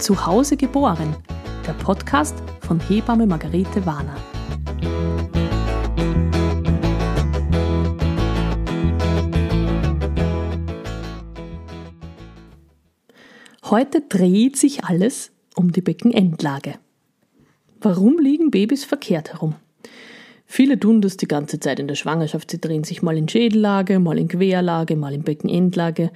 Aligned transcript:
Zu 0.00 0.24
Hause 0.24 0.56
geboren, 0.56 1.14
der 1.66 1.74
Podcast 1.74 2.34
von 2.60 2.80
Hebamme 2.80 3.26
Margarete 3.26 3.84
Warner. 3.84 4.16
Heute 13.64 14.00
dreht 14.00 14.56
sich 14.56 14.84
alles 14.84 15.32
um 15.54 15.70
die 15.70 15.82
Beckenendlage. 15.82 16.76
Warum 17.82 18.18
liegen 18.18 18.50
Babys 18.50 18.84
verkehrt 18.84 19.34
herum? 19.34 19.54
Viele 20.46 20.80
tun 20.80 21.02
das 21.02 21.18
die 21.18 21.28
ganze 21.28 21.60
Zeit 21.60 21.78
in 21.78 21.88
der 21.88 21.94
Schwangerschaft. 21.94 22.50
Sie 22.50 22.60
drehen 22.60 22.84
sich 22.84 23.02
mal 23.02 23.18
in 23.18 23.28
Schädellage, 23.28 23.98
mal 23.98 24.18
in 24.18 24.28
Querlage, 24.28 24.96
mal 24.96 25.12
in 25.12 25.24
Beckenendlage. 25.24 26.10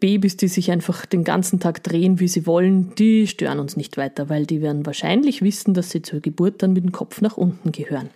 Babys, 0.00 0.36
die 0.36 0.48
sich 0.48 0.70
einfach 0.70 1.06
den 1.06 1.24
ganzen 1.24 1.60
Tag 1.60 1.82
drehen, 1.82 2.20
wie 2.20 2.28
sie 2.28 2.46
wollen, 2.46 2.94
die 2.96 3.26
stören 3.26 3.58
uns 3.58 3.76
nicht 3.76 3.96
weiter, 3.96 4.28
weil 4.28 4.46
die 4.46 4.60
werden 4.60 4.86
wahrscheinlich 4.86 5.42
wissen, 5.42 5.74
dass 5.74 5.90
sie 5.90 6.02
zur 6.02 6.20
Geburt 6.20 6.62
dann 6.62 6.72
mit 6.72 6.84
dem 6.84 6.92
Kopf 6.92 7.20
nach 7.20 7.36
unten 7.36 7.72
gehören. 7.72 8.10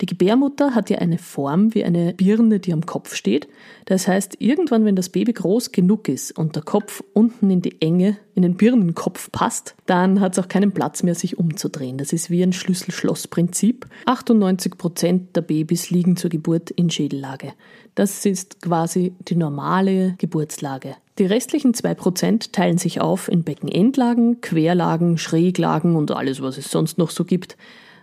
Die 0.00 0.06
Gebärmutter 0.06 0.74
hat 0.74 0.90
ja 0.90 0.98
eine 0.98 1.16
Form 1.16 1.74
wie 1.74 1.84
eine 1.84 2.12
Birne, 2.12 2.60
die 2.60 2.72
am 2.72 2.84
Kopf 2.84 3.14
steht. 3.14 3.48
Das 3.86 4.06
heißt, 4.06 4.36
irgendwann, 4.40 4.84
wenn 4.84 4.96
das 4.96 5.08
Baby 5.08 5.32
groß 5.32 5.72
genug 5.72 6.08
ist 6.08 6.36
und 6.36 6.54
der 6.54 6.62
Kopf 6.62 7.02
unten 7.14 7.50
in 7.50 7.62
die 7.62 7.80
Enge, 7.80 8.18
in 8.34 8.42
den 8.42 8.56
Birnenkopf 8.56 9.32
passt, 9.32 9.74
dann 9.86 10.20
hat 10.20 10.32
es 10.32 10.38
auch 10.38 10.48
keinen 10.48 10.72
Platz 10.72 11.02
mehr, 11.02 11.14
sich 11.14 11.38
umzudrehen. 11.38 11.96
Das 11.96 12.12
ist 12.12 12.28
wie 12.28 12.42
ein 12.42 12.52
Schlüssel-Schloss-Prinzip. 12.52 13.86
98 14.04 14.76
Prozent 14.76 15.34
der 15.34 15.40
Babys 15.40 15.88
liegen 15.90 16.16
zur 16.16 16.28
Geburt 16.28 16.70
in 16.70 16.90
Schädellage. 16.90 17.54
Das 17.94 18.26
ist 18.26 18.60
quasi 18.60 19.14
die 19.28 19.36
normale 19.36 20.16
Geburtslage. 20.18 20.96
Die 21.18 21.24
restlichen 21.24 21.72
zwei 21.72 21.94
Prozent 21.94 22.52
teilen 22.52 22.76
sich 22.76 23.00
auf 23.00 23.28
in 23.28 23.42
Beckenendlagen, 23.42 24.42
Querlagen, 24.42 25.16
Schräglagen 25.16 25.96
und 25.96 26.10
alles, 26.10 26.42
was 26.42 26.58
es 26.58 26.70
sonst 26.70 26.98
noch 26.98 27.08
so 27.08 27.24
gibt. 27.24 27.56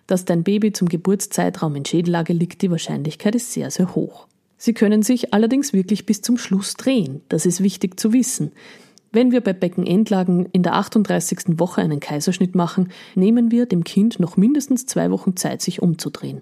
Dass 0.08 0.26
dein 0.26 0.44
Baby 0.44 0.74
zum 0.74 0.90
Geburtszeitraum 0.90 1.76
in 1.76 1.86
Schädellage 1.86 2.34
liegt, 2.34 2.62
die 2.62 2.72
Wahrscheinlichkeit 2.72 3.36
ist 3.36 3.54
sehr, 3.54 3.72
sehr 3.72 3.96
hoch. 3.96 4.28
Sie 4.58 4.74
können 4.74 5.04
sich 5.04 5.34
allerdings 5.34 5.74
wirklich 5.74 6.06
bis 6.06 6.22
zum 6.22 6.38
Schluss 6.38 6.76
drehen. 6.76 7.22
Das 7.30 7.46
ist 7.46 7.62
wichtig 7.62 8.00
zu 8.00 8.14
wissen. 8.14 8.52
Wenn 9.12 9.32
wir 9.32 9.42
bei 9.42 9.54
Beckenendlagen 9.54 10.48
in 10.54 10.64
der 10.64 10.74
38. 10.74 11.60
Woche 11.60 11.82
einen 11.82 12.00
Kaiserschnitt 12.00 12.56
machen, 12.56 12.90
nehmen 13.14 13.52
wir 13.52 13.66
dem 13.66 13.84
Kind 13.84 14.20
noch 14.20 14.38
mindestens 14.38 14.86
zwei 14.86 15.12
Wochen 15.12 15.36
Zeit, 15.36 15.62
sich 15.62 15.82
umzudrehen. 15.82 16.42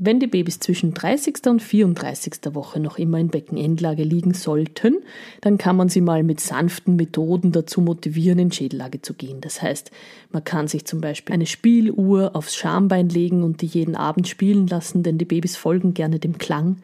Wenn 0.00 0.20
die 0.20 0.28
Babys 0.28 0.60
zwischen 0.60 0.94
30. 0.94 1.48
und 1.48 1.60
34. 1.60 2.54
Woche 2.54 2.78
noch 2.78 2.98
immer 2.98 3.18
in 3.18 3.30
Beckenendlage 3.30 4.04
liegen 4.04 4.32
sollten, 4.32 4.98
dann 5.40 5.58
kann 5.58 5.76
man 5.76 5.88
sie 5.88 6.00
mal 6.00 6.22
mit 6.22 6.38
sanften 6.38 6.94
Methoden 6.94 7.50
dazu 7.50 7.80
motivieren, 7.80 8.38
in 8.38 8.52
Schädellage 8.52 9.02
zu 9.02 9.14
gehen. 9.14 9.40
Das 9.40 9.60
heißt, 9.60 9.90
man 10.30 10.44
kann 10.44 10.68
sich 10.68 10.84
zum 10.84 11.00
Beispiel 11.00 11.34
eine 11.34 11.46
Spieluhr 11.46 12.36
aufs 12.36 12.54
Schambein 12.54 13.08
legen 13.08 13.42
und 13.42 13.60
die 13.60 13.66
jeden 13.66 13.96
Abend 13.96 14.28
spielen 14.28 14.68
lassen, 14.68 15.02
denn 15.02 15.18
die 15.18 15.24
Babys 15.24 15.56
folgen 15.56 15.94
gerne 15.94 16.20
dem 16.20 16.38
Klang. 16.38 16.76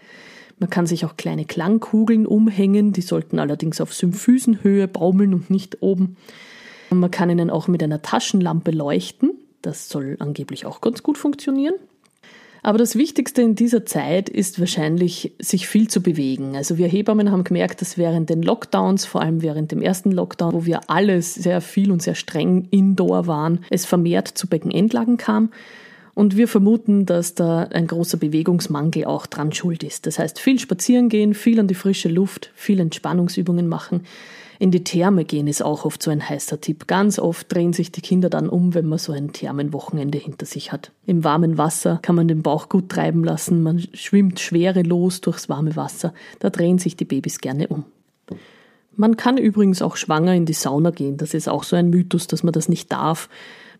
Man 0.59 0.69
kann 0.69 0.89
sich 0.89 1.05
auch 1.05 1.17
kleine 1.17 1.45
Klangkugeln 1.45 2.27
umhängen, 2.27 2.93
die 2.93 3.03
sollten 3.03 3.39
allerdings 3.39 3.81
auf 3.81 3.95
Symphysenhöhe 3.95 4.89
baumeln 4.89 5.35
und 5.35 5.51
nicht 5.51 5.83
oben. 5.83 6.17
Und 6.91 6.99
man 6.99 7.13
kann 7.13 7.31
ihnen 7.31 7.51
auch 7.51 7.69
mit 7.69 7.81
einer 7.81 8.03
Taschenlampe 8.03 8.73
leuchten. 8.73 9.35
Das 9.63 9.89
soll 9.89 10.17
angeblich 10.19 10.67
auch 10.67 10.81
ganz 10.81 11.05
gut 11.05 11.17
funktionieren. 11.17 11.75
Aber 12.65 12.79
das 12.79 12.97
Wichtigste 12.97 13.43
in 13.43 13.55
dieser 13.55 13.85
Zeit 13.85 14.31
ist 14.31 14.59
wahrscheinlich, 14.59 15.35
sich 15.39 15.69
viel 15.69 15.89
zu 15.89 16.01
bewegen. 16.03 16.57
Also 16.57 16.79
wir 16.79 16.89
Hebammen 16.89 17.31
haben 17.31 17.45
gemerkt, 17.45 17.83
dass 17.83 17.99
während 17.99 18.31
den 18.31 18.43
Lockdowns, 18.43 19.05
vor 19.05 19.21
allem 19.21 19.43
während 19.43 19.71
dem 19.71 19.83
ersten 19.83 20.11
Lockdown, 20.11 20.55
wo 20.55 20.65
wir 20.65 20.89
alles 20.89 21.35
sehr 21.35 21.61
viel 21.61 21.93
und 21.93 22.01
sehr 22.01 22.15
streng 22.15 22.67
indoor 22.71 23.27
waren, 23.27 23.61
es 23.69 23.85
vermehrt 23.85 24.29
zu 24.29 24.47
Beckenendlagen 24.47 25.19
kam. 25.19 25.51
Und 26.15 26.37
wir 26.37 26.47
vermuten, 26.47 27.07
dass 27.07 27.35
da 27.35 27.65
ein 27.65 27.89
großer 27.89 28.17
Bewegungsmangel 28.17 29.05
auch 29.05 29.27
dran 29.27 29.53
schuld 29.53 29.83
ist. 29.83 30.07
Das 30.07 30.19
heißt, 30.19 30.39
viel 30.39 30.61
spazieren 30.61 31.09
gehen, 31.09 31.35
viel 31.35 31.59
an 31.59 31.67
die 31.67 31.75
frische 31.75 32.09
Luft, 32.09 32.53
viel 32.55 32.79
Entspannungsübungen 32.79 33.67
machen. 33.69 34.03
In 34.61 34.71
die 34.71 34.85
Therme 34.85 35.25
gehen 35.25 35.49
ist 35.49 35.63
auch 35.63 35.85
oft 35.85 36.03
so 36.03 36.11
ein 36.11 36.27
heißer 36.27 36.61
Tipp. 36.61 36.87
Ganz 36.87 37.19
oft 37.19 37.53
drehen 37.53 37.73
sich 37.73 37.91
die 37.91 38.01
Kinder 38.01 38.31
dann 38.31 38.49
um, 38.49 38.75
wenn 38.75 38.87
man 38.87 38.99
so 38.99 39.13
ein 39.13 39.33
Thermenwochenende 39.33 40.19
hinter 40.19 40.47
sich 40.47 40.71
hat. 40.71 40.93
Im 41.07 41.25
warmen 41.25 41.59
Wasser 41.59 41.99
kann 42.03 42.15
man 42.15 42.29
den 42.29 42.43
Bauch 42.43 42.69
gut 42.69 42.89
treiben 42.89 43.25
lassen, 43.25 43.63
man 43.63 43.81
schwimmt 43.95 44.39
schwerelos 44.39 45.21
durchs 45.21 45.49
warme 45.49 45.75
Wasser. 45.75 46.15
Da 46.39 46.51
drehen 46.51 46.79
sich 46.79 46.97
die 46.97 47.05
Babys 47.05 47.41
gerne 47.41 47.67
um. 47.67 47.85
Man 48.97 49.17
kann 49.17 49.39
übrigens 49.39 49.83
auch 49.83 49.97
schwanger 49.97 50.35
in 50.35 50.47
die 50.47 50.53
Sauna 50.53 50.91
gehen. 50.91 51.17
Das 51.17 51.35
ist 51.35 51.49
auch 51.49 51.65
so 51.65 51.75
ein 51.75 51.91
Mythos, 51.91 52.29
dass 52.29 52.45
man 52.45 52.53
das 52.53 52.69
nicht 52.69 52.93
darf. 52.93 53.29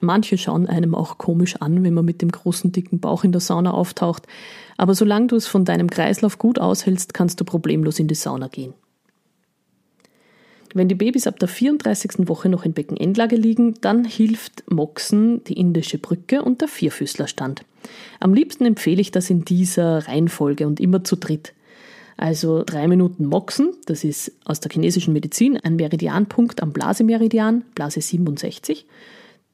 Manche 0.01 0.39
schauen 0.39 0.67
einem 0.67 0.95
auch 0.95 1.19
komisch 1.19 1.57
an, 1.57 1.83
wenn 1.85 1.95
man 1.95 2.05
mit 2.05 2.23
dem 2.23 2.31
großen 2.31 2.73
dicken 2.73 3.01
Bauch 3.01 3.25
in 3.25 3.33
der 3.33 3.41
Sauna 3.41 3.73
auftaucht. 3.73 4.27
Aber 4.77 4.95
solange 4.95 5.29
du 5.29 5.37
es 5.37 5.47
von 5.47 5.65
deinem 5.65 5.89
Kreislauf 5.91 6.39
gut 6.39 6.59
aushältst, 6.59 7.15
kannst 7.15 7.41
du 7.41 7.45
problemlos 7.45 7.99
in 7.99 8.09
die 8.09 8.15
Sauna 8.15 8.49
gehen. 8.49 8.75
Wenn 10.75 10.89
die 10.89 10.97
Babys 10.97 11.29
ab 11.29 11.39
der 11.39 11.47
34. 11.47 12.29
Woche 12.29 12.49
noch 12.49 12.65
in 12.65 12.73
Beckenendlage 12.73 13.37
liegen, 13.37 13.75
dann 13.81 14.05
hilft 14.05 14.69
Moxen, 14.69 15.45
die 15.45 15.53
indische 15.53 15.99
Brücke 15.99 16.43
und 16.43 16.61
der 16.61 16.69
Vierfüßlerstand. 16.69 17.65
Am 18.19 18.35
liebsten 18.35 18.65
empfehle 18.65 19.01
ich 19.01 19.13
das 19.13 19.31
in 19.31 19.45
dieser 19.45 20.09
Reihenfolge 20.09 20.67
und 20.67 20.81
immer 20.81 21.05
zu 21.05 21.15
dritt. 21.15 21.53
Also 22.17 22.65
drei 22.65 22.89
Minuten 22.89 23.25
Moxen, 23.27 23.75
das 23.87 24.03
ist 24.03 24.33
aus 24.45 24.59
der 24.59 24.71
chinesischen 24.71 25.13
Medizin 25.13 25.59
ein 25.59 25.77
Meridianpunkt 25.77 26.63
am 26.63 26.73
Blasemeridian, 26.73 27.65
Blase 27.75 28.01
67. 28.01 28.85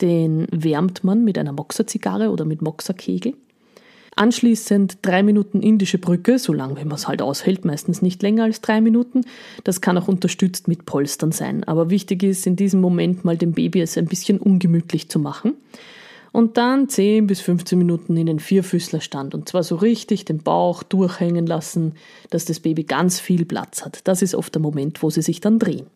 Den 0.01 0.47
wärmt 0.51 1.05
man 1.05 1.25
mit 1.25 1.39
einer 1.39 1.53
Moxerzigarre 1.53 2.31
oder 2.31 2.45
mit 2.45 2.63
Moxerkegel. 2.63 3.35
Anschließend 4.17 4.99
drei 5.03 5.23
Minuten 5.23 5.63
indische 5.63 5.99
Brücke, 5.99 6.39
so 6.39 6.53
lange 6.53 6.77
wie 6.77 6.85
man 6.85 6.97
es 6.97 7.07
halt 7.07 7.23
aushält, 7.23 7.65
meistens 7.65 8.03
nicht 8.03 8.23
länger 8.23 8.45
als 8.45 8.61
drei 8.61 8.81
Minuten. 8.81 9.23
Das 9.65 9.81
kann 9.81 9.97
auch 9.97 10.09
unterstützt 10.09 10.69
mit 10.69 10.85
Polstern 10.85 11.33
sein. 11.33 11.65
Aber 11.65 11.91
wichtig 11.91 12.23
ist, 12.23 12.47
in 12.47 12.57
diesem 12.57 12.81
Moment 12.81 13.25
mal 13.25 13.37
dem 13.37 13.53
Baby 13.53 13.81
es 13.81 13.97
ein 13.97 14.07
bisschen 14.07 14.39
ungemütlich 14.39 15.09
zu 15.09 15.21
machen. 15.21 15.55
Und 16.33 16.57
dann 16.59 16.89
10 16.89 17.27
bis 17.27 17.41
15 17.41 17.79
Minuten 17.79 18.17
in 18.17 18.27
den 18.27 18.39
Vierfüßlerstand. 18.39 19.35
Und 19.35 19.49
zwar 19.49 19.63
so 19.63 19.77
richtig 19.77 20.25
den 20.25 20.39
Bauch 20.39 20.83
durchhängen 20.83 21.47
lassen, 21.47 21.95
dass 22.31 22.45
das 22.45 22.61
Baby 22.61 22.85
ganz 22.85 23.19
viel 23.21 23.45
Platz 23.45 23.85
hat. 23.85 24.01
Das 24.05 24.23
ist 24.23 24.35
oft 24.35 24.55
der 24.55 24.63
Moment, 24.63 25.03
wo 25.03 25.11
sie 25.11 25.23
sich 25.23 25.41
dann 25.41 25.59
drehen. 25.59 25.87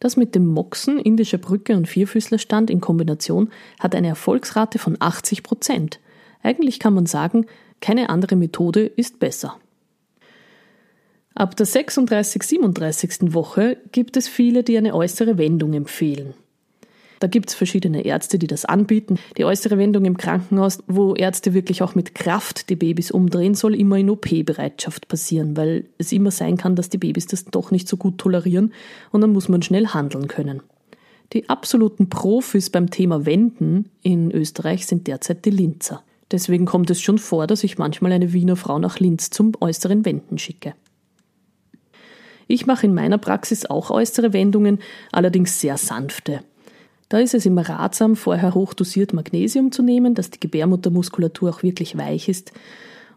Das 0.00 0.16
mit 0.16 0.34
dem 0.34 0.46
Moxen, 0.46 0.98
indischer 0.98 1.38
Brücke 1.38 1.76
und 1.76 1.86
Vierfüßlerstand 1.86 2.70
in 2.70 2.80
Kombination 2.80 3.50
hat 3.78 3.94
eine 3.94 4.08
Erfolgsrate 4.08 4.78
von 4.78 4.96
80 4.98 5.42
Prozent. 5.42 6.00
Eigentlich 6.42 6.80
kann 6.80 6.94
man 6.94 7.06
sagen, 7.06 7.46
keine 7.80 8.08
andere 8.08 8.34
Methode 8.34 8.86
ist 8.86 9.20
besser. 9.20 9.56
Ab 11.34 11.54
der 11.56 11.66
36. 11.66 12.42
37. 12.42 13.34
Woche 13.34 13.76
gibt 13.92 14.16
es 14.16 14.26
viele, 14.26 14.62
die 14.62 14.76
eine 14.76 14.94
äußere 14.94 15.38
Wendung 15.38 15.74
empfehlen. 15.74 16.34
Da 17.20 17.26
gibt 17.26 17.50
es 17.50 17.54
verschiedene 17.54 18.04
Ärzte, 18.04 18.38
die 18.38 18.46
das 18.46 18.64
anbieten. 18.64 19.18
Die 19.36 19.44
äußere 19.44 19.76
Wendung 19.76 20.06
im 20.06 20.16
Krankenhaus, 20.16 20.82
wo 20.86 21.14
Ärzte 21.14 21.52
wirklich 21.52 21.82
auch 21.82 21.94
mit 21.94 22.14
Kraft 22.14 22.70
die 22.70 22.76
Babys 22.76 23.10
umdrehen, 23.10 23.54
soll 23.54 23.74
immer 23.74 23.96
in 23.96 24.08
OP-Bereitschaft 24.08 25.06
passieren, 25.06 25.54
weil 25.54 25.84
es 25.98 26.12
immer 26.12 26.30
sein 26.30 26.56
kann, 26.56 26.76
dass 26.76 26.88
die 26.88 26.98
Babys 26.98 27.26
das 27.26 27.44
doch 27.44 27.70
nicht 27.70 27.88
so 27.88 27.98
gut 27.98 28.16
tolerieren 28.16 28.72
und 29.12 29.20
dann 29.20 29.32
muss 29.32 29.50
man 29.50 29.60
schnell 29.60 29.88
handeln 29.88 30.28
können. 30.28 30.62
Die 31.34 31.48
absoluten 31.50 32.08
Profis 32.08 32.70
beim 32.70 32.90
Thema 32.90 33.26
Wenden 33.26 33.90
in 34.02 34.32
Österreich 34.32 34.86
sind 34.86 35.06
derzeit 35.06 35.44
die 35.44 35.50
Linzer. 35.50 36.02
Deswegen 36.30 36.64
kommt 36.64 36.90
es 36.90 37.02
schon 37.02 37.18
vor, 37.18 37.46
dass 37.46 37.64
ich 37.64 37.76
manchmal 37.76 38.12
eine 38.12 38.32
Wiener 38.32 38.56
Frau 38.56 38.78
nach 38.78 38.98
Linz 38.98 39.28
zum 39.28 39.52
äußeren 39.60 40.06
Wenden 40.06 40.38
schicke. 40.38 40.74
Ich 42.46 42.66
mache 42.66 42.86
in 42.86 42.94
meiner 42.94 43.18
Praxis 43.18 43.66
auch 43.66 43.90
äußere 43.90 44.32
Wendungen, 44.32 44.80
allerdings 45.12 45.60
sehr 45.60 45.76
sanfte. 45.76 46.40
Da 47.10 47.18
ist 47.18 47.34
es 47.34 47.44
immer 47.44 47.68
ratsam, 47.68 48.14
vorher 48.14 48.54
hochdosiert 48.54 49.12
Magnesium 49.12 49.72
zu 49.72 49.82
nehmen, 49.82 50.14
dass 50.14 50.30
die 50.30 50.38
Gebärmuttermuskulatur 50.38 51.50
auch 51.50 51.62
wirklich 51.64 51.98
weich 51.98 52.28
ist. 52.28 52.52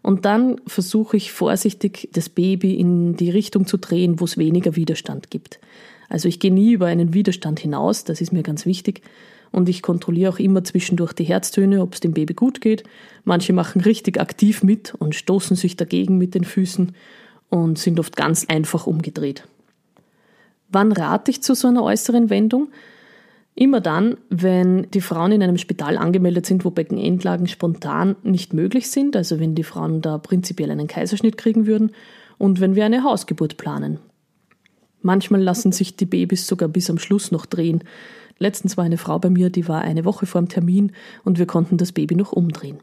Und 0.02 0.24
dann 0.24 0.60
versuche 0.66 1.16
ich 1.16 1.32
vorsichtig, 1.32 2.10
das 2.12 2.28
Baby 2.28 2.74
in 2.74 3.16
die 3.16 3.30
Richtung 3.30 3.66
zu 3.68 3.78
drehen, 3.78 4.18
wo 4.18 4.24
es 4.24 4.36
weniger 4.36 4.74
Widerstand 4.74 5.30
gibt. 5.30 5.60
Also 6.08 6.28
ich 6.28 6.40
gehe 6.40 6.52
nie 6.52 6.72
über 6.72 6.86
einen 6.86 7.14
Widerstand 7.14 7.60
hinaus, 7.60 8.02
das 8.02 8.20
ist 8.20 8.32
mir 8.32 8.42
ganz 8.42 8.66
wichtig, 8.66 9.00
und 9.52 9.68
ich 9.68 9.80
kontrolliere 9.80 10.32
auch 10.32 10.38
immer 10.40 10.64
zwischendurch 10.64 11.12
die 11.12 11.24
Herztöne, 11.24 11.80
ob 11.80 11.94
es 11.94 12.00
dem 12.00 12.14
Baby 12.14 12.34
gut 12.34 12.60
geht. 12.60 12.82
Manche 13.22 13.52
machen 13.52 13.80
richtig 13.80 14.20
aktiv 14.20 14.64
mit 14.64 14.92
und 14.96 15.14
stoßen 15.14 15.56
sich 15.56 15.76
dagegen 15.76 16.18
mit 16.18 16.34
den 16.34 16.42
Füßen 16.42 16.96
und 17.48 17.78
sind 17.78 18.00
oft 18.00 18.16
ganz 18.16 18.44
einfach 18.46 18.88
umgedreht. 18.88 19.46
Wann 20.68 20.90
rate 20.90 21.30
ich 21.30 21.42
zu 21.42 21.54
so 21.54 21.68
einer 21.68 21.84
äußeren 21.84 22.28
Wendung? 22.28 22.68
Immer 23.56 23.80
dann, 23.80 24.16
wenn 24.30 24.90
die 24.90 25.00
Frauen 25.00 25.30
in 25.30 25.42
einem 25.42 25.58
Spital 25.58 25.96
angemeldet 25.96 26.44
sind, 26.44 26.64
wo 26.64 26.70
Beckenendlagen 26.70 27.46
spontan 27.46 28.16
nicht 28.24 28.52
möglich 28.52 28.90
sind, 28.90 29.14
also 29.14 29.38
wenn 29.38 29.54
die 29.54 29.62
Frauen 29.62 30.00
da 30.00 30.18
prinzipiell 30.18 30.72
einen 30.72 30.88
Kaiserschnitt 30.88 31.36
kriegen 31.36 31.66
würden 31.66 31.92
und 32.36 32.60
wenn 32.60 32.74
wir 32.74 32.84
eine 32.84 33.04
Hausgeburt 33.04 33.56
planen. 33.56 33.98
Manchmal 35.02 35.40
lassen 35.40 35.70
sich 35.70 35.96
die 35.96 36.06
Babys 36.06 36.46
sogar 36.46 36.68
bis 36.68 36.90
am 36.90 36.98
Schluss 36.98 37.30
noch 37.30 37.46
drehen. 37.46 37.84
Letztens 38.38 38.76
war 38.76 38.84
eine 38.84 38.98
Frau 38.98 39.20
bei 39.20 39.30
mir, 39.30 39.50
die 39.50 39.68
war 39.68 39.82
eine 39.82 40.04
Woche 40.04 40.26
vor 40.26 40.40
dem 40.40 40.48
Termin 40.48 40.92
und 41.22 41.38
wir 41.38 41.46
konnten 41.46 41.76
das 41.76 41.92
Baby 41.92 42.16
noch 42.16 42.32
umdrehen. 42.32 42.78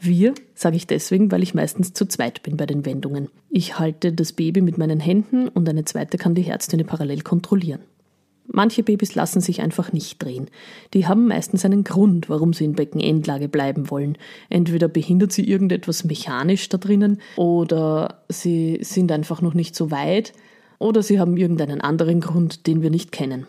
Wir 0.00 0.34
sage 0.54 0.76
ich 0.76 0.86
deswegen, 0.86 1.30
weil 1.30 1.42
ich 1.42 1.54
meistens 1.54 1.92
zu 1.92 2.06
zweit 2.06 2.42
bin 2.42 2.56
bei 2.56 2.66
den 2.66 2.84
Wendungen. 2.84 3.28
Ich 3.48 3.78
halte 3.78 4.12
das 4.12 4.32
Baby 4.32 4.62
mit 4.62 4.78
meinen 4.78 4.98
Händen 4.98 5.48
und 5.48 5.68
eine 5.68 5.84
zweite 5.84 6.18
kann 6.18 6.34
die 6.34 6.42
Herztöne 6.42 6.84
parallel 6.84 7.22
kontrollieren. 7.22 7.80
Manche 8.48 8.82
Babys 8.82 9.14
lassen 9.14 9.40
sich 9.40 9.60
einfach 9.60 9.92
nicht 9.92 10.22
drehen. 10.22 10.46
Die 10.94 11.06
haben 11.06 11.28
meistens 11.28 11.64
einen 11.64 11.84
Grund, 11.84 12.28
warum 12.28 12.52
sie 12.52 12.64
in 12.64 12.74
Beckenendlage 12.74 13.48
bleiben 13.48 13.90
wollen. 13.90 14.16
Entweder 14.48 14.88
behindert 14.88 15.32
sie 15.32 15.48
irgendetwas 15.48 16.04
mechanisch 16.04 16.68
da 16.68 16.78
drinnen 16.78 17.20
oder 17.36 18.22
sie 18.28 18.78
sind 18.82 19.12
einfach 19.12 19.42
noch 19.42 19.54
nicht 19.54 19.74
so 19.74 19.90
weit 19.90 20.32
oder 20.78 21.02
sie 21.02 21.18
haben 21.18 21.36
irgendeinen 21.36 21.80
anderen 21.80 22.20
Grund, 22.20 22.66
den 22.66 22.82
wir 22.82 22.90
nicht 22.90 23.12
kennen. 23.12 23.46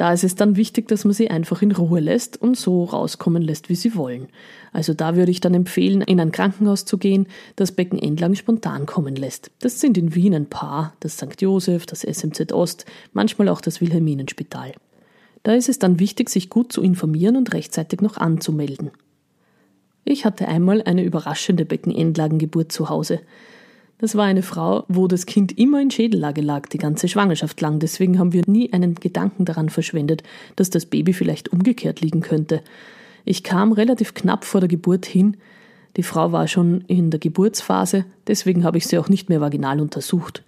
Da 0.00 0.14
ist 0.14 0.24
es 0.24 0.34
dann 0.34 0.56
wichtig, 0.56 0.88
dass 0.88 1.04
man 1.04 1.12
sie 1.12 1.28
einfach 1.28 1.60
in 1.60 1.72
Ruhe 1.72 2.00
lässt 2.00 2.40
und 2.40 2.56
so 2.56 2.84
rauskommen 2.84 3.42
lässt, 3.42 3.68
wie 3.68 3.74
sie 3.74 3.94
wollen. 3.94 4.28
Also 4.72 4.94
da 4.94 5.14
würde 5.14 5.30
ich 5.30 5.40
dann 5.40 5.52
empfehlen, 5.52 6.00
in 6.00 6.18
ein 6.20 6.32
Krankenhaus 6.32 6.86
zu 6.86 6.96
gehen, 6.96 7.26
das 7.56 7.72
Becken 7.72 7.98
entlang 7.98 8.34
spontan 8.34 8.86
kommen 8.86 9.14
lässt. 9.14 9.50
Das 9.58 9.78
sind 9.78 9.98
in 9.98 10.14
Wien 10.14 10.34
ein 10.34 10.46
paar, 10.46 10.94
das 11.00 11.18
St. 11.18 11.42
Josef, 11.42 11.84
das 11.84 12.00
SMZ 12.00 12.50
Ost, 12.54 12.86
manchmal 13.12 13.50
auch 13.50 13.60
das 13.60 13.82
Wilhelminenspital. 13.82 14.72
Da 15.42 15.52
ist 15.52 15.68
es 15.68 15.78
dann 15.78 16.00
wichtig, 16.00 16.30
sich 16.30 16.48
gut 16.48 16.72
zu 16.72 16.80
informieren 16.80 17.36
und 17.36 17.52
rechtzeitig 17.52 18.00
noch 18.00 18.16
anzumelden. 18.16 18.92
Ich 20.06 20.24
hatte 20.24 20.48
einmal 20.48 20.80
eine 20.80 21.04
überraschende 21.04 21.66
Beckenendlagengeburt 21.66 22.72
zu 22.72 22.88
Hause. 22.88 23.20
Das 24.00 24.14
war 24.14 24.24
eine 24.24 24.42
Frau, 24.42 24.84
wo 24.88 25.08
das 25.08 25.26
Kind 25.26 25.58
immer 25.58 25.78
in 25.82 25.90
Schädellage 25.90 26.40
lag, 26.40 26.66
die 26.68 26.78
ganze 26.78 27.06
Schwangerschaft 27.06 27.60
lang. 27.60 27.80
Deswegen 27.80 28.18
haben 28.18 28.32
wir 28.32 28.44
nie 28.46 28.72
einen 28.72 28.94
Gedanken 28.94 29.44
daran 29.44 29.68
verschwendet, 29.68 30.22
dass 30.56 30.70
das 30.70 30.86
Baby 30.86 31.12
vielleicht 31.12 31.50
umgekehrt 31.50 32.00
liegen 32.00 32.22
könnte. 32.22 32.62
Ich 33.26 33.42
kam 33.42 33.72
relativ 33.72 34.14
knapp 34.14 34.46
vor 34.46 34.62
der 34.62 34.68
Geburt 34.68 35.04
hin. 35.04 35.36
Die 35.98 36.02
Frau 36.02 36.32
war 36.32 36.48
schon 36.48 36.80
in 36.86 37.10
der 37.10 37.20
Geburtsphase, 37.20 38.06
deswegen 38.26 38.64
habe 38.64 38.78
ich 38.78 38.86
sie 38.86 38.96
auch 38.96 39.10
nicht 39.10 39.28
mehr 39.28 39.42
vaginal 39.42 39.82
untersucht. 39.82 40.44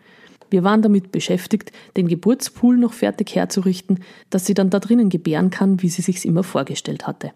Wir 0.49 0.65
waren 0.65 0.81
damit 0.81 1.13
beschäftigt, 1.13 1.73
den 1.99 2.09
Geburtspool 2.09 2.79
noch 2.79 2.95
fertig 2.95 3.35
herzurichten, 3.35 4.01
dass 4.31 4.47
sie 4.47 4.55
dann 4.55 4.71
da 4.71 4.79
drinnen 4.79 5.11
gebären 5.11 5.51
kann, 5.51 5.83
wie 5.83 5.91
sie 5.91 6.03
sich's 6.03 6.25
immer 6.25 6.43
vorgestellt 6.43 7.07
hatte. 7.07 7.33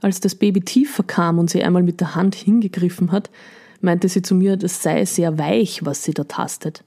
Als 0.00 0.20
das 0.20 0.34
Baby 0.34 0.60
tiefer 0.60 1.04
kam 1.04 1.38
und 1.38 1.48
sie 1.48 1.62
einmal 1.62 1.82
mit 1.82 2.00
der 2.00 2.14
Hand 2.14 2.34
hingegriffen 2.34 3.12
hat, 3.12 3.30
meinte 3.80 4.08
sie 4.08 4.22
zu 4.22 4.34
mir, 4.34 4.56
das 4.56 4.82
sei 4.82 5.04
sehr 5.04 5.38
weich, 5.38 5.84
was 5.84 6.02
sie 6.02 6.14
da 6.14 6.24
tastet. 6.24 6.84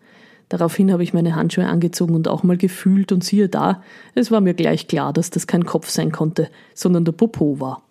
Daraufhin 0.50 0.92
habe 0.92 1.04
ich 1.04 1.14
meine 1.14 1.36
Handschuhe 1.36 1.66
angezogen 1.66 2.14
und 2.14 2.28
auch 2.28 2.44
mal 2.44 2.58
gefühlt 2.58 3.14
und 3.14 3.24
siehe 3.24 3.48
da, 3.48 3.84
es 4.16 4.32
war 4.32 4.42
mir 4.42 4.54
gleich 4.54 4.88
klar, 4.88 5.14
dass 5.14 5.30
das 5.30 5.48
kein 5.48 5.66
Kopf 5.66 5.90
sein 5.90 6.12
konnte, 6.12 6.50
sondern 6.74 7.06
der 7.06 7.14
Popo 7.14 7.62
war. 7.62 7.84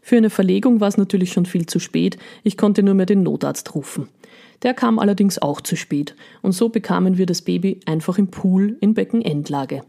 Für 0.00 0.16
eine 0.16 0.30
Verlegung 0.30 0.80
war 0.80 0.88
es 0.88 0.96
natürlich 0.96 1.32
schon 1.32 1.46
viel 1.46 1.66
zu 1.66 1.78
spät, 1.78 2.16
ich 2.42 2.56
konnte 2.56 2.82
nur 2.82 2.94
mehr 2.94 3.06
den 3.06 3.22
Notarzt 3.22 3.74
rufen. 3.74 4.08
Der 4.62 4.72
kam 4.72 4.98
allerdings 4.98 5.38
auch 5.38 5.60
zu 5.60 5.76
spät, 5.76 6.14
und 6.40 6.52
so 6.52 6.70
bekamen 6.70 7.18
wir 7.18 7.26
das 7.26 7.42
Baby 7.42 7.80
einfach 7.84 8.16
im 8.16 8.28
Pool 8.28 8.78
in 8.80 8.94
Beckenendlage. 8.94 9.82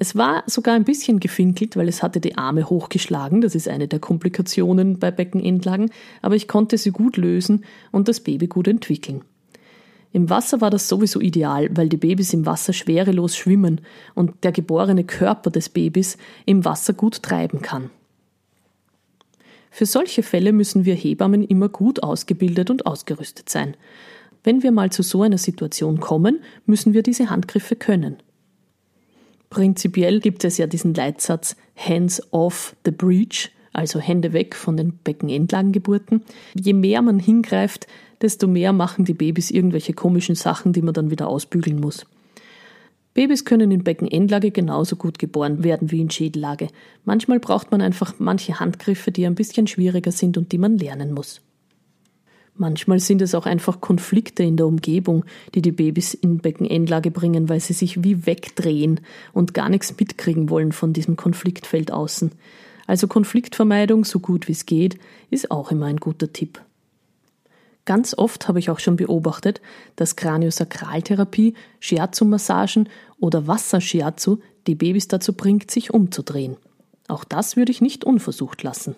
Es 0.00 0.14
war 0.14 0.44
sogar 0.46 0.74
ein 0.74 0.84
bisschen 0.84 1.18
gefinkelt, 1.18 1.76
weil 1.76 1.88
es 1.88 2.04
hatte 2.04 2.20
die 2.20 2.38
Arme 2.38 2.70
hochgeschlagen, 2.70 3.40
das 3.40 3.56
ist 3.56 3.68
eine 3.68 3.88
der 3.88 3.98
Komplikationen 3.98 5.00
bei 5.00 5.10
Beckenendlagen, 5.10 5.90
aber 6.22 6.36
ich 6.36 6.46
konnte 6.46 6.78
sie 6.78 6.92
gut 6.92 7.16
lösen 7.16 7.64
und 7.90 8.06
das 8.06 8.20
Baby 8.20 8.46
gut 8.46 8.68
entwickeln. 8.68 9.22
Im 10.12 10.30
Wasser 10.30 10.60
war 10.60 10.70
das 10.70 10.88
sowieso 10.88 11.20
ideal, 11.20 11.68
weil 11.76 11.88
die 11.88 11.96
Babys 11.96 12.32
im 12.32 12.46
Wasser 12.46 12.72
schwerelos 12.72 13.36
schwimmen 13.36 13.80
und 14.14 14.44
der 14.44 14.52
geborene 14.52 15.02
Körper 15.02 15.50
des 15.50 15.68
Babys 15.68 16.16
im 16.46 16.64
Wasser 16.64 16.92
gut 16.92 17.22
treiben 17.22 17.60
kann. 17.60 17.90
Für 19.70 19.84
solche 19.84 20.22
Fälle 20.22 20.52
müssen 20.52 20.84
wir 20.84 20.94
Hebammen 20.94 21.42
immer 21.42 21.68
gut 21.68 22.02
ausgebildet 22.04 22.70
und 22.70 22.86
ausgerüstet 22.86 23.50
sein. 23.50 23.76
Wenn 24.44 24.62
wir 24.62 24.70
mal 24.70 24.90
zu 24.90 25.02
so 25.02 25.22
einer 25.22 25.38
Situation 25.38 26.00
kommen, 26.00 26.38
müssen 26.66 26.94
wir 26.94 27.02
diese 27.02 27.28
Handgriffe 27.28 27.76
können. 27.76 28.16
Prinzipiell 29.50 30.20
gibt 30.20 30.44
es 30.44 30.58
ja 30.58 30.66
diesen 30.66 30.94
Leitsatz 30.94 31.56
Hands 31.76 32.22
off 32.32 32.76
the 32.84 32.90
breach, 32.90 33.50
also 33.72 33.98
Hände 33.98 34.32
weg 34.32 34.54
von 34.54 34.76
den 34.76 34.92
Beckenendlagengeburten. 34.92 36.22
Je 36.54 36.72
mehr 36.74 37.02
man 37.02 37.18
hingreift, 37.18 37.86
desto 38.20 38.46
mehr 38.46 38.72
machen 38.72 39.04
die 39.04 39.14
Babys 39.14 39.50
irgendwelche 39.50 39.92
komischen 39.92 40.34
Sachen, 40.34 40.72
die 40.72 40.82
man 40.82 40.94
dann 40.94 41.10
wieder 41.10 41.28
ausbügeln 41.28 41.80
muss. 41.80 42.04
Babys 43.14 43.44
können 43.44 43.70
in 43.70 43.84
Beckenendlage 43.84 44.50
genauso 44.50 44.96
gut 44.96 45.18
geboren 45.18 45.64
werden 45.64 45.90
wie 45.90 46.00
in 46.00 46.10
Schädellage. 46.10 46.68
Manchmal 47.04 47.40
braucht 47.40 47.70
man 47.70 47.80
einfach 47.80 48.14
manche 48.18 48.60
Handgriffe, 48.60 49.10
die 49.10 49.26
ein 49.26 49.34
bisschen 49.34 49.66
schwieriger 49.66 50.12
sind 50.12 50.36
und 50.36 50.52
die 50.52 50.58
man 50.58 50.78
lernen 50.78 51.12
muss. 51.12 51.40
Manchmal 52.60 52.98
sind 52.98 53.22
es 53.22 53.36
auch 53.36 53.46
einfach 53.46 53.80
Konflikte 53.80 54.42
in 54.42 54.56
der 54.56 54.66
Umgebung, 54.66 55.24
die 55.54 55.62
die 55.62 55.70
Babys 55.70 56.12
in 56.12 56.38
Beckenendlage 56.38 57.12
bringen, 57.12 57.48
weil 57.48 57.60
sie 57.60 57.72
sich 57.72 58.02
wie 58.02 58.26
wegdrehen 58.26 59.00
und 59.32 59.54
gar 59.54 59.68
nichts 59.68 59.94
mitkriegen 59.98 60.50
wollen 60.50 60.72
von 60.72 60.92
diesem 60.92 61.16
Konfliktfeld 61.16 61.92
außen. 61.92 62.32
Also 62.88 63.06
Konfliktvermeidung, 63.06 64.04
so 64.04 64.18
gut 64.18 64.48
wie 64.48 64.52
es 64.52 64.66
geht, 64.66 64.98
ist 65.30 65.52
auch 65.52 65.70
immer 65.70 65.86
ein 65.86 65.98
guter 65.98 66.32
Tipp. 66.32 66.60
Ganz 67.84 68.18
oft 68.18 68.48
habe 68.48 68.58
ich 68.58 68.70
auch 68.70 68.80
schon 68.80 68.96
beobachtet, 68.96 69.60
dass 69.94 70.16
Kraniosakraltherapie, 70.16 71.54
Shiatsu-Massagen 71.78 72.88
oder 73.20 73.46
Wasser-Shiatsu 73.46 74.38
die 74.66 74.74
Babys 74.74 75.06
dazu 75.06 75.32
bringt, 75.32 75.70
sich 75.70 75.94
umzudrehen. 75.94 76.56
Auch 77.06 77.22
das 77.22 77.56
würde 77.56 77.70
ich 77.70 77.80
nicht 77.80 78.04
unversucht 78.04 78.64
lassen. 78.64 78.96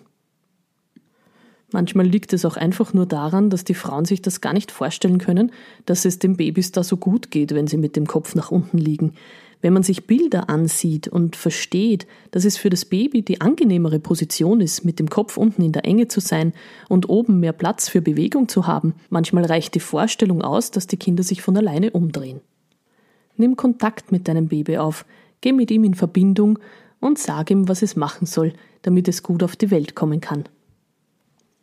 Manchmal 1.71 2.05
liegt 2.05 2.33
es 2.33 2.43
auch 2.43 2.57
einfach 2.57 2.93
nur 2.93 3.05
daran, 3.05 3.49
dass 3.49 3.63
die 3.63 3.73
Frauen 3.73 4.05
sich 4.05 4.21
das 4.21 4.41
gar 4.41 4.53
nicht 4.53 4.71
vorstellen 4.71 5.19
können, 5.19 5.51
dass 5.85 6.03
es 6.03 6.19
den 6.19 6.35
Babys 6.35 6.71
da 6.71 6.83
so 6.83 6.97
gut 6.97 7.31
geht, 7.31 7.55
wenn 7.55 7.67
sie 7.67 7.77
mit 7.77 7.95
dem 7.95 8.07
Kopf 8.07 8.35
nach 8.35 8.51
unten 8.51 8.77
liegen. 8.77 9.13
Wenn 9.61 9.73
man 9.73 9.83
sich 9.83 10.07
Bilder 10.07 10.49
ansieht 10.49 11.07
und 11.07 11.35
versteht, 11.35 12.07
dass 12.31 12.45
es 12.45 12.57
für 12.57 12.69
das 12.71 12.83
Baby 12.83 13.21
die 13.21 13.41
angenehmere 13.41 13.99
Position 13.99 14.59
ist, 14.59 14.83
mit 14.83 14.99
dem 14.99 15.09
Kopf 15.09 15.37
unten 15.37 15.61
in 15.61 15.71
der 15.71 15.85
Enge 15.85 16.07
zu 16.07 16.19
sein 16.19 16.53
und 16.89 17.09
oben 17.09 17.39
mehr 17.39 17.53
Platz 17.53 17.87
für 17.87 18.01
Bewegung 18.01 18.49
zu 18.49 18.65
haben, 18.65 18.95
manchmal 19.09 19.45
reicht 19.45 19.75
die 19.75 19.79
Vorstellung 19.79 20.41
aus, 20.41 20.71
dass 20.71 20.87
die 20.87 20.97
Kinder 20.97 21.23
sich 21.23 21.41
von 21.41 21.55
alleine 21.55 21.91
umdrehen. 21.91 22.41
Nimm 23.37 23.55
Kontakt 23.55 24.11
mit 24.11 24.27
deinem 24.27 24.47
Baby 24.47 24.77
auf, 24.77 25.05
geh 25.41 25.53
mit 25.53 25.71
ihm 25.71 25.83
in 25.83 25.93
Verbindung 25.93 26.59
und 26.99 27.19
sag 27.19 27.51
ihm, 27.51 27.67
was 27.67 27.81
es 27.81 27.95
machen 27.95 28.25
soll, 28.25 28.53
damit 28.81 29.07
es 29.07 29.23
gut 29.23 29.43
auf 29.43 29.55
die 29.55 29.71
Welt 29.71 29.95
kommen 29.95 30.21
kann. 30.21 30.45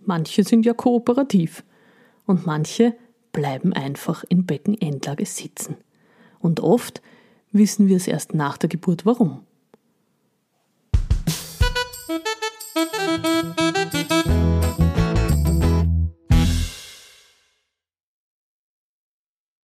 Manche 0.00 0.44
sind 0.44 0.64
ja 0.64 0.74
kooperativ 0.74 1.64
und 2.26 2.46
manche 2.46 2.94
bleiben 3.32 3.72
einfach 3.72 4.24
in 4.28 4.46
Beckenendlage 4.46 5.26
sitzen. 5.26 5.76
Und 6.38 6.60
oft 6.60 7.02
wissen 7.52 7.88
wir 7.88 7.96
es 7.96 8.06
erst 8.06 8.34
nach 8.34 8.58
der 8.58 8.68
Geburt 8.68 9.06
warum. 9.06 9.42